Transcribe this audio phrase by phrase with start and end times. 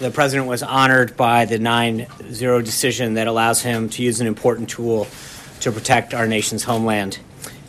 [0.00, 4.26] The president was honored by the 9 0 decision that allows him to use an
[4.26, 5.06] important tool
[5.60, 7.20] to protect our nation's homeland.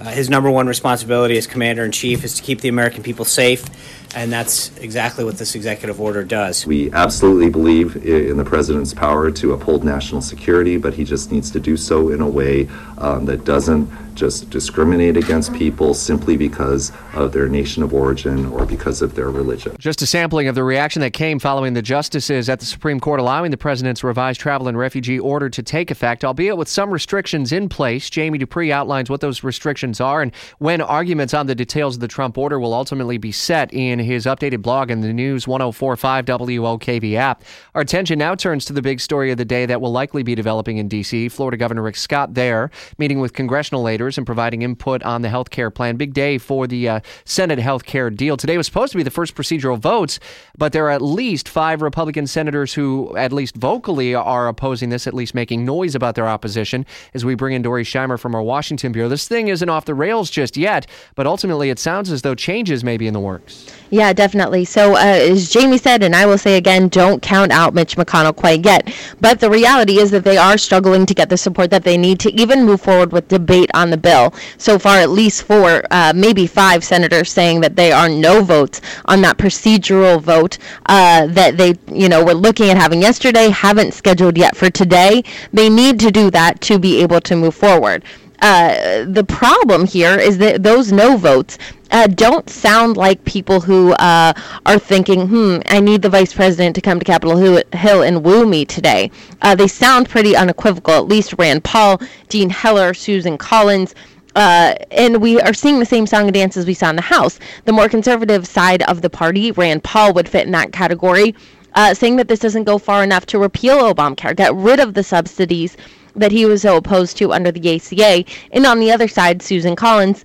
[0.00, 3.24] Uh, his number one responsibility as commander in chief is to keep the American people
[3.24, 3.66] safe,
[4.14, 6.66] and that's exactly what this executive order does.
[6.66, 11.50] We absolutely believe in the president's power to uphold national security, but he just needs
[11.50, 12.66] to do so in a way
[12.96, 13.90] um, that doesn't
[14.20, 19.30] just discriminate against people simply because of their nation of origin or because of their
[19.30, 19.74] religion.
[19.78, 23.18] Just a sampling of the reaction that came following the justices at the Supreme Court
[23.18, 27.50] allowing the president's revised travel and refugee order to take effect, albeit with some restrictions
[27.50, 28.10] in place.
[28.10, 32.08] Jamie Dupree outlines what those restrictions are and when arguments on the details of the
[32.08, 37.14] Trump order will ultimately be set in his updated blog in the News 1045 WOKV
[37.14, 37.42] app.
[37.74, 40.34] Our attention now turns to the big story of the day that will likely be
[40.34, 41.30] developing in D.C.
[41.30, 45.50] Florida Governor Rick Scott there, meeting with congressional leaders and providing input on the health
[45.50, 45.96] care plan.
[45.96, 48.36] Big day for the uh, Senate health care deal.
[48.36, 50.20] Today was supposed to be the first procedural votes,
[50.58, 55.06] but there are at least five Republican senators who, at least vocally, are opposing this,
[55.06, 56.84] at least making noise about their opposition.
[57.14, 59.94] As we bring in Dori Scheimer from our Washington Bureau, this thing isn't off the
[59.94, 63.66] rails just yet, but ultimately it sounds as though changes may be in the works.
[63.90, 64.64] Yeah, definitely.
[64.64, 68.36] So, uh, as Jamie said, and I will say again, don't count out Mitch McConnell
[68.36, 68.94] quite yet.
[69.20, 72.20] But the reality is that they are struggling to get the support that they need
[72.20, 74.32] to even move forward with debate on the bill.
[74.58, 78.80] So far, at least four, uh, maybe five senators saying that they are no votes
[79.06, 83.92] on that procedural vote uh, that they, you know, were looking at having yesterday, haven't
[83.92, 85.24] scheduled yet for today.
[85.52, 88.04] They need to do that to be able to move forward.
[88.40, 91.58] Uh, the problem here is that those no votes
[91.90, 94.32] uh, don't sound like people who uh,
[94.64, 98.46] are thinking, hmm, I need the vice president to come to Capitol Hill and woo
[98.46, 99.10] me today.
[99.42, 103.94] Uh, they sound pretty unequivocal, at least Rand Paul, Dean Heller, Susan Collins.
[104.36, 107.02] Uh, and we are seeing the same song and dance as we saw in the
[107.02, 107.40] House.
[107.64, 111.34] The more conservative side of the party, Rand Paul, would fit in that category,
[111.74, 115.02] uh, saying that this doesn't go far enough to repeal Obamacare, get rid of the
[115.02, 115.76] subsidies
[116.16, 118.24] that he was so opposed to under the ACA.
[118.52, 120.24] And on the other side, Susan Collins,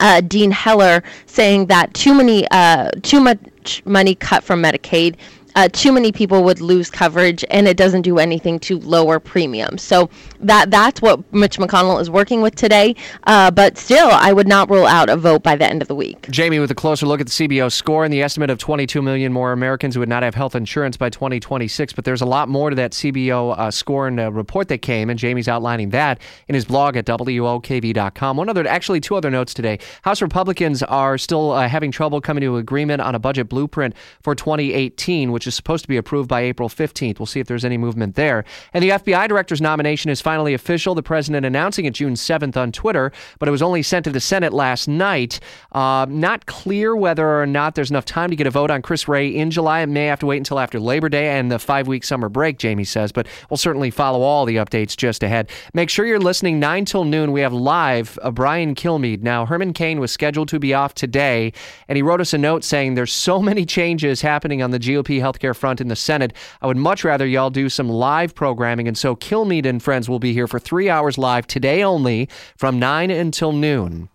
[0.00, 5.16] uh, Dean Heller, saying that too many, uh, too much money cut from Medicaid
[5.56, 9.82] uh, too many people would lose coverage, and it doesn't do anything to lower premiums.
[9.82, 10.08] So
[10.40, 12.94] that that's what Mitch McConnell is working with today.
[13.24, 15.94] Uh, but still, I would not rule out a vote by the end of the
[15.94, 16.28] week.
[16.30, 19.32] Jamie, with a closer look at the CBO score and the estimate of 22 million
[19.32, 22.68] more Americans who would not have health insurance by 2026, but there's a lot more
[22.70, 26.54] to that CBO uh, score and uh, report that came, and Jamie's outlining that in
[26.54, 28.36] his blog at WOKV.com.
[28.36, 29.78] One other, actually, two other notes today.
[30.02, 34.34] House Republicans are still uh, having trouble coming to agreement on a budget blueprint for
[34.34, 37.18] 2018, which is supposed to be approved by April 15th.
[37.18, 38.44] We'll see if there's any movement there.
[38.72, 40.94] And the FBI director's nomination is finally official.
[40.94, 44.20] The president announcing it June 7th on Twitter, but it was only sent to the
[44.20, 45.40] Senate last night.
[45.72, 49.08] Uh, not clear whether or not there's enough time to get a vote on Chris
[49.08, 49.80] Wray in July.
[49.80, 52.58] It may have to wait until after Labor Day and the five week summer break,
[52.58, 55.50] Jamie says, but we'll certainly follow all the updates just ahead.
[55.74, 57.32] Make sure you're listening 9 till noon.
[57.32, 59.22] We have live uh, Brian Kilmeade.
[59.22, 61.52] Now, Herman Cain was scheduled to be off today,
[61.88, 65.20] and he wrote us a note saying there's so many changes happening on the GOP
[65.20, 66.32] health healthcare front in the Senate.
[66.60, 68.88] I would much rather y'all do some live programming.
[68.88, 72.78] And so Kilmeade and friends will be here for three hours live today only from
[72.78, 74.04] 9 until noon.